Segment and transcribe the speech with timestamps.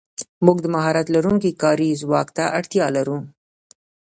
[0.45, 3.17] موږ د مهارت لرونکي کاري ځواک ته اړتیا لرو.